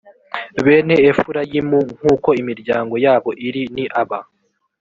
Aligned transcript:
bene 0.65 0.95
efurayimu 1.09 1.79
nk’uko 1.97 2.29
imiryango 2.41 2.93
yabo 3.05 3.29
iri 3.47 3.63
ni 3.75 3.85
aba: 4.01 4.19